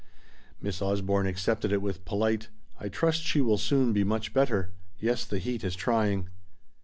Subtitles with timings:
[0.59, 2.47] Miss Osborne accepted it with polite,
[2.79, 4.71] "I trust she will soon be much better.
[4.97, 6.27] Yes, the heat is trying."